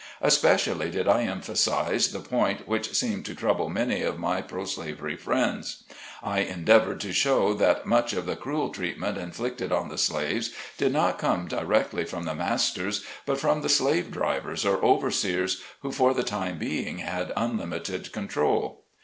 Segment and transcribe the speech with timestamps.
[0.23, 4.65] Espe cially did I emphasize the point which seemed to trouble many of my pro
[4.65, 5.83] slavery friends.
[6.23, 10.49] I endeav ored to show that much of the cruel treatment inflicted on the slaves
[10.79, 15.91] did not come directly from the masters, but from the slave drivers or overseers, who
[15.91, 18.81] for the time being had unlimited control.